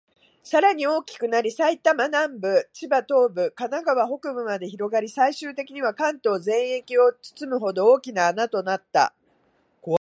[0.43, 9.13] さらに大きくなり、埼玉南部、千葉東部、神奈川北部まで広がり、最終的には関東全域を包むほど、大きな穴となった。